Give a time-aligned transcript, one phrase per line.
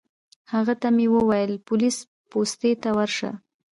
[0.53, 1.97] هغه ته مې وویل پولیس
[2.29, 3.31] پوستې ته ورشه.